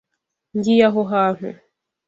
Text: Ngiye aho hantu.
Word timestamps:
Ngiye 0.57 0.83
aho 0.89 1.01
hantu. 1.11 1.49